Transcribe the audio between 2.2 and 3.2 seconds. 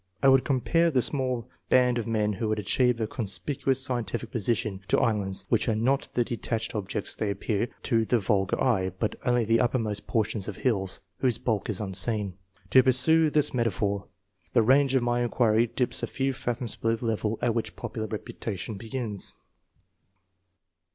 who have achieved a